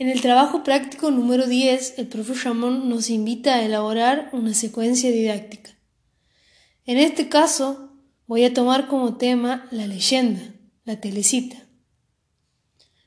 [0.00, 5.10] En el trabajo práctico número 10, el profesor Ramón nos invita a elaborar una secuencia
[5.10, 5.72] didáctica.
[6.86, 7.90] En este caso,
[8.28, 10.40] voy a tomar como tema la leyenda,
[10.84, 11.56] la telecita.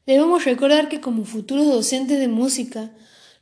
[0.06, 2.92] Debemos recordar que como futuros docentes de música,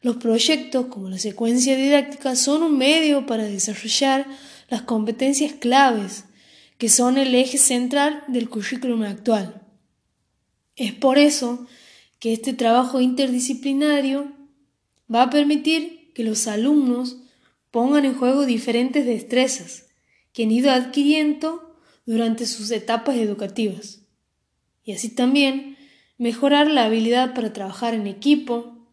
[0.04, 4.28] los proyectos, como la secuencia didáctica, son un medio para desarrollar
[4.70, 6.26] las competencias claves,
[6.78, 9.64] que son el eje central del currículum actual.
[10.76, 11.66] Es por eso
[12.20, 14.32] que este trabajo interdisciplinario
[15.14, 17.18] va a permitir que los alumnos
[17.72, 19.88] pongan en juego diferentes destrezas
[20.34, 24.02] que han ido adquiriendo durante sus etapas educativas
[24.84, 25.78] y así también
[26.18, 28.88] mejorar la habilidad para trabajar en equipo,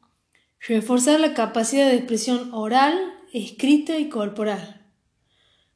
[0.61, 2.99] reforzar la capacidad de expresión oral,
[3.33, 4.87] escrita y corporal,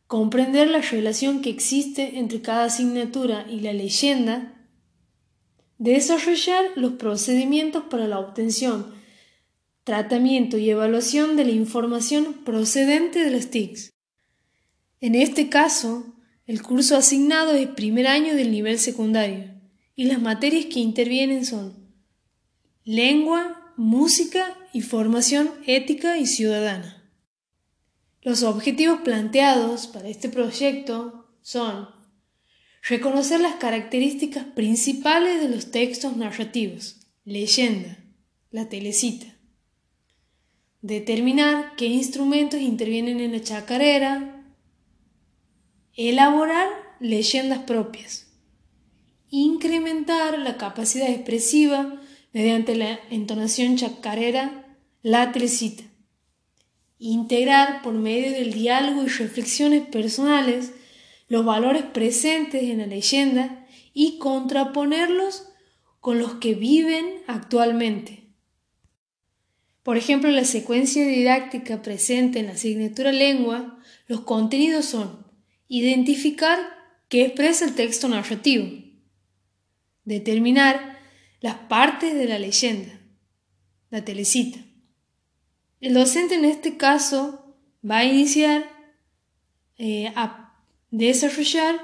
[0.06, 4.59] comprender la relación que existe entre cada asignatura y la leyenda,
[5.80, 8.94] desarrollar los procedimientos para la obtención,
[9.82, 13.90] tratamiento y evaluación de la información procedente de las TICs.
[15.00, 16.14] En este caso,
[16.46, 19.54] el curso asignado es primer año del nivel secundario
[19.96, 21.74] y las materias que intervienen son
[22.84, 27.10] lengua, música y formación ética y ciudadana.
[28.20, 31.99] Los objetivos planteados para este proyecto son
[32.82, 37.98] reconocer las características principales de los textos narrativos, leyenda,
[38.50, 39.26] la telecita,
[40.82, 44.44] determinar qué instrumentos intervienen en la chacarera,
[45.94, 46.68] elaborar
[47.00, 48.26] leyendas propias,
[49.28, 52.00] incrementar la capacidad expresiva
[52.32, 55.84] mediante la entonación chacarera, la telecita,
[56.98, 60.72] integrar por medio del diálogo y reflexiones personales
[61.30, 63.64] los valores presentes en la leyenda
[63.94, 65.48] y contraponerlos
[66.00, 68.24] con los que viven actualmente.
[69.84, 73.78] Por ejemplo, la secuencia didáctica presente en la asignatura lengua,
[74.08, 75.24] los contenidos son
[75.68, 76.58] identificar
[77.08, 78.66] qué expresa el texto narrativo,
[80.04, 80.98] determinar
[81.40, 83.00] las partes de la leyenda,
[83.90, 84.58] la telecita,
[85.80, 87.56] el docente en este caso
[87.88, 88.68] va a iniciar
[89.78, 90.49] eh, a
[90.90, 91.80] desarrollar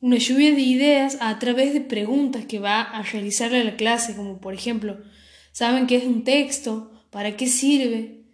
[0.00, 4.16] una lluvia de ideas a través de preguntas que va a realizarle a la clase,
[4.16, 4.98] como por ejemplo,
[5.52, 7.04] ¿saben qué es un texto?
[7.10, 8.24] ¿Para qué sirve?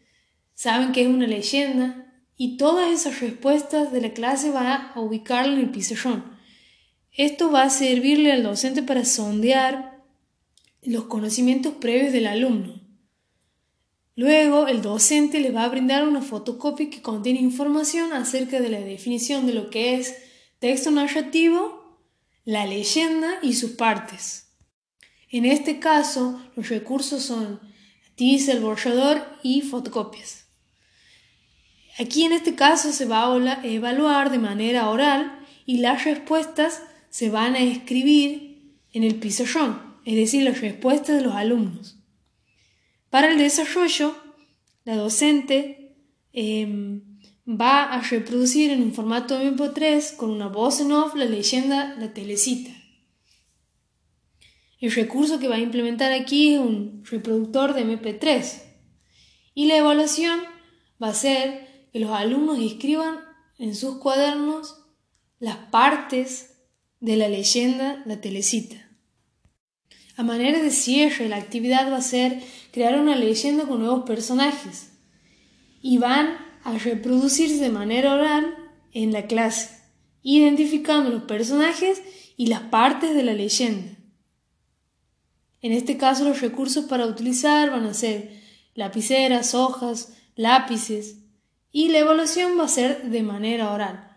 [0.55, 2.15] ¿Saben qué es una leyenda?
[2.37, 6.37] Y todas esas respuestas de la clase va a ubicarlo en el pizarrón.
[7.13, 10.05] Esto va a servirle al docente para sondear
[10.83, 12.86] los conocimientos previos del alumno.
[14.17, 18.81] Luego, el docente le va a brindar una fotocopia que contiene información acerca de la
[18.81, 20.17] definición de lo que es
[20.59, 22.01] texto narrativo,
[22.47, 24.49] la leyenda y sus partes.
[25.29, 27.61] En este caso, los recursos son
[28.15, 30.47] tiza, el borrador y fotocopias.
[31.99, 37.29] Aquí en este caso se va a evaluar de manera oral y las respuestas se
[37.29, 41.96] van a escribir en el pizarrón, es decir, las respuestas de los alumnos.
[43.17, 44.15] Para el desarrollo,
[44.85, 45.97] la docente
[46.35, 47.01] em,
[47.49, 52.13] va a reproducir en un formato MP3 con una voz en off la leyenda La
[52.13, 52.73] Telecita.
[54.83, 58.63] El recurso que va a implementar aquí es un reproductor de MP3.
[59.55, 60.39] Y la evaluación
[61.03, 63.21] va a ser que los alumnos escriban
[63.59, 64.85] en sus cuadernos
[65.39, 66.67] las partes
[67.01, 68.86] de la leyenda La Telecita.
[70.17, 74.93] A manera de cierre, la actividad va a ser crear una leyenda con nuevos personajes
[75.83, 78.57] y van a reproducirse de manera oral
[78.93, 79.71] en la clase,
[80.23, 82.03] identificando los personajes
[82.39, 83.93] y las partes de la leyenda.
[85.61, 88.41] En este caso los recursos para utilizar van a ser
[88.75, 91.19] lapiceras, hojas, lápices
[91.73, 94.17] y la evaluación va a ser de manera oral.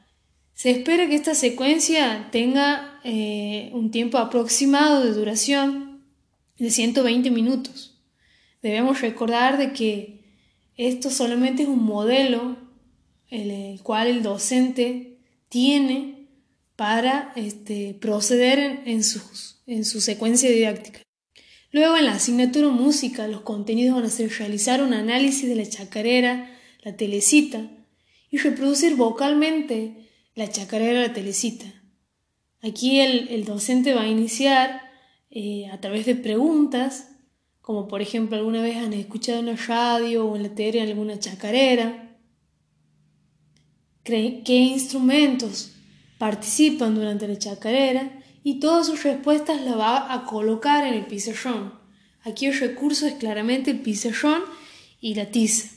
[0.53, 5.88] Se espera que esta secuencia tenga eh, un tiempo aproximado de duración
[6.59, 7.97] de 120 minutos.
[8.61, 10.19] Debemos recordar de que
[10.75, 12.57] esto solamente es un modelo
[13.29, 15.17] en el cual el docente
[15.47, 16.27] tiene
[16.75, 21.01] para este, proceder en, sus, en su secuencia didáctica.
[21.71, 25.67] Luego en la asignatura música los contenidos van a ser realizar un análisis de la
[25.67, 27.69] chacarera, la telecita
[28.31, 31.65] y reproducir vocalmente la chacarera, la telecita.
[32.61, 34.88] Aquí el, el docente va a iniciar
[35.29, 37.09] eh, a través de preguntas,
[37.61, 41.19] como por ejemplo alguna vez han escuchado en la radio o en la tele alguna
[41.19, 42.17] chacarera,
[44.03, 45.75] qué instrumentos
[46.17, 51.79] participan durante la chacarera y todas sus respuestas las va a colocar en el pizarrón
[52.23, 54.43] Aquí el recurso es claramente el pizarrón
[54.99, 55.69] y la tiza.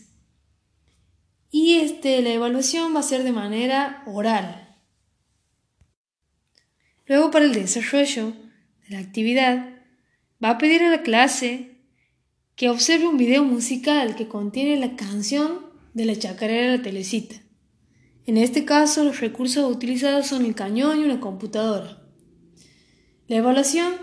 [1.50, 4.76] Y este, la evaluación va a ser de manera oral.
[7.06, 8.32] Luego para el desarrollo
[8.88, 9.69] la actividad,
[10.43, 11.73] va a pedir a la clase
[12.56, 17.37] que observe un video musical que contiene la canción de la chacarera de la telecita.
[18.26, 22.02] En este caso, los recursos utilizados son el cañón y una computadora.
[23.26, 23.94] La evaluación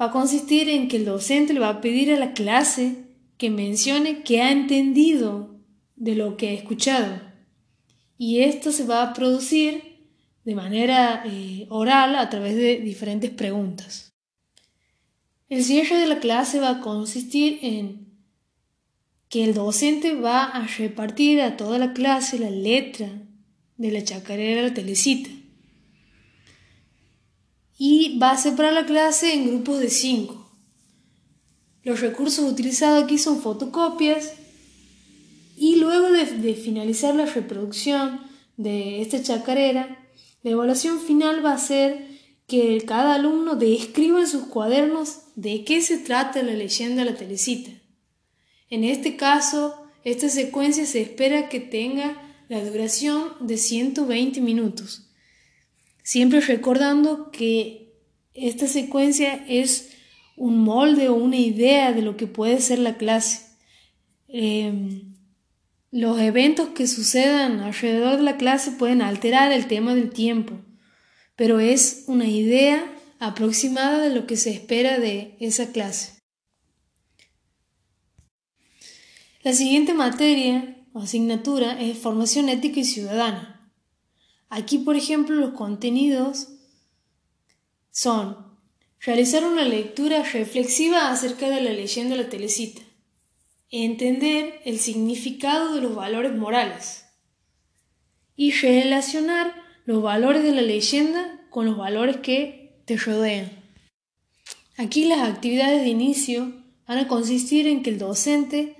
[0.00, 3.04] va a consistir en que el docente le va a pedir a la clase
[3.36, 5.60] que mencione que ha entendido
[5.96, 7.20] de lo que ha escuchado.
[8.16, 9.89] Y esto se va a producir
[10.44, 14.12] de manera eh, oral a través de diferentes preguntas.
[15.48, 18.10] El cierre de la clase va a consistir en
[19.28, 23.08] que el docente va a repartir a toda la clase la letra
[23.76, 25.30] de la chacarera de la telecita
[27.78, 30.52] y va a separar la clase en grupos de cinco.
[31.82, 34.34] Los recursos utilizados aquí son fotocopias
[35.56, 38.20] y luego de, de finalizar la reproducción
[38.58, 39.99] de esta chacarera,
[40.42, 42.06] la evaluación final va a ser
[42.46, 47.16] que cada alumno describa en sus cuadernos de qué se trata la leyenda de la
[47.16, 47.70] telecita.
[48.70, 55.10] En este caso, esta secuencia se espera que tenga la duración de 120 minutos
[56.10, 57.94] siempre recordando que
[58.34, 59.92] esta secuencia es
[60.36, 63.46] un molde o una idea de lo que puede ser la clase.
[64.26, 65.14] Em,
[65.90, 70.60] los eventos que sucedan alrededor de la clase pueden alterar el tema del tiempo,
[71.34, 72.84] pero es una idea
[73.18, 76.20] aproximada de lo que se espera de esa clase.
[79.42, 83.72] La siguiente materia o asignatura es formación ética y ciudadana.
[84.48, 86.48] Aquí, por ejemplo, los contenidos
[87.90, 88.58] son
[89.00, 92.82] realizar una lectura reflexiva acerca de la leyenda de la telecita,
[93.70, 97.06] entender el significado de los valores morales
[98.36, 103.50] y relacionar los valores de la leyenda con los valores que te rodean.
[104.76, 106.52] Aquí las actividades de inicio
[106.86, 108.76] van a consistir en que el docente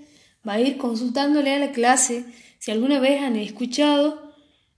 [0.48, 2.24] va a ir consultándole a la clase
[2.58, 4.34] si alguna vez han escuchado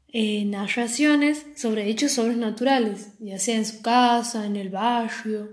[0.09, 5.51] eh, narraciones sobre hechos sobrenaturales, ya sea en su casa, en el barrio.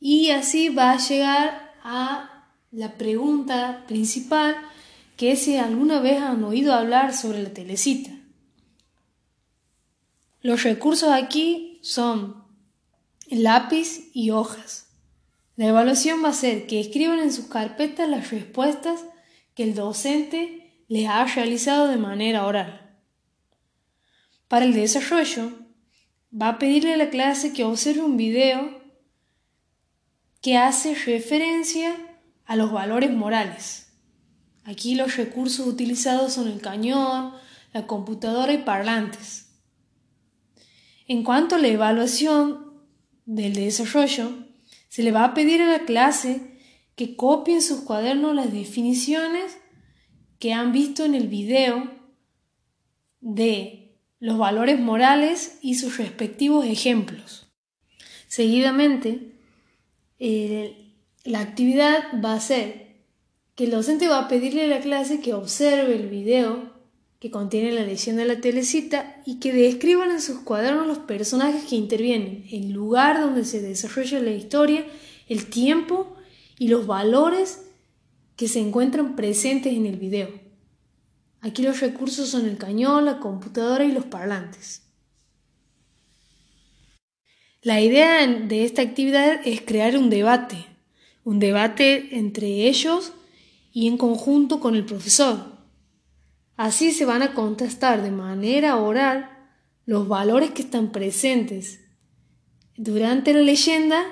[0.00, 2.35] Y así va a llegar a
[2.70, 4.56] la pregunta principal,
[5.16, 8.10] que es si alguna vez han oído hablar sobre la telecita.
[10.42, 12.44] Los recursos aquí son
[13.28, 14.88] lápiz y hojas.
[15.56, 19.04] La evaluación va a ser que escriban en sus carpetas las respuestas
[19.54, 22.96] que el docente les ha realizado de manera oral.
[24.48, 25.50] Para el desarrollo,
[26.30, 28.82] va a pedirle a la clase que observe un video
[30.42, 31.96] que hace referencia
[32.46, 33.92] a los valores morales.
[34.64, 37.32] Aquí los recursos utilizados son el cañón,
[37.72, 39.46] la computadora y parlantes.
[41.06, 42.82] En cuanto a la evaluación
[43.26, 44.30] del desarrollo,
[44.88, 46.58] se le va a pedir a la clase
[46.96, 49.58] que copie en sus cuadernos las definiciones
[50.38, 51.90] que han visto en el video
[53.20, 57.46] de los valores morales y sus respectivos ejemplos.
[58.28, 59.34] Seguidamente,
[61.26, 62.86] la actividad va a ser
[63.54, 66.74] que el docente va a pedirle a la clase que observe el video
[67.18, 71.64] que contiene la leyenda de la telecita y que describan en sus cuadernos los personajes
[71.64, 74.86] que intervienen, el lugar donde se desarrolla la historia,
[75.28, 76.14] el tiempo
[76.58, 77.62] y los valores
[78.36, 80.28] que se encuentran presentes en el video.
[81.40, 84.82] Aquí los recursos son el cañón, la computadora y los parlantes.
[87.62, 90.66] La idea de esta actividad es crear un debate,
[91.26, 93.12] un debate entre ellos
[93.72, 95.56] y en conjunto con el profesor.
[96.56, 99.28] Así se van a contestar de manera oral
[99.86, 101.80] los valores que están presentes
[102.76, 104.04] durante la leyenda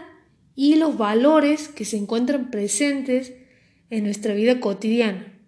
[0.56, 3.32] y los valores que se encuentran presentes
[3.90, 5.38] en nuestra vida cotidiana.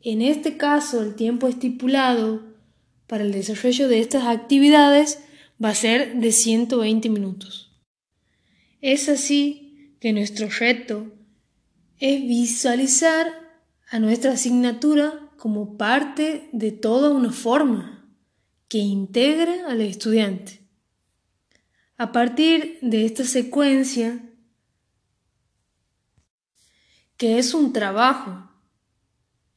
[0.00, 2.54] En este caso, el tiempo estipulado
[3.08, 5.24] para el desarrollo de estas actividades
[5.62, 7.82] va a ser de 120 minutos.
[8.80, 9.63] Es así
[10.04, 11.10] que nuestro reto
[11.98, 13.26] es visualizar
[13.88, 18.06] a nuestra asignatura como parte de toda una forma
[18.68, 20.60] que integra al estudiante.
[21.96, 24.30] A partir de esta secuencia,
[27.16, 28.50] que es un trabajo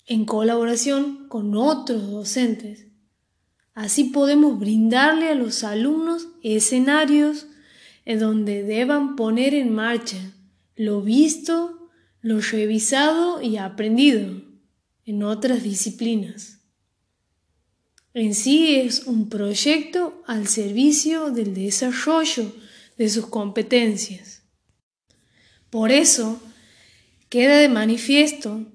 [0.06, 2.88] en colaboración con otros docentes.
[3.74, 7.48] Así podemos brindarle a los alumnos escenarios
[8.06, 10.36] en donde deban poner en marcha
[10.78, 11.90] lo visto,
[12.22, 14.44] lo revisado y aprendido
[15.06, 16.60] en otras disciplinas.
[18.14, 22.56] En sí es un proyecto al servicio del desarrollo
[22.98, 24.44] de sus competencias.
[25.70, 26.42] Por eso,
[27.30, 28.66] queda de manifiesto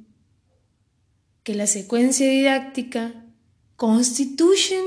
[1.42, 3.26] que la secuencia didáctica
[3.76, 4.84] constituyen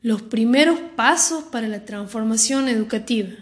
[0.00, 3.30] los primeros pasos para la transformación educativa.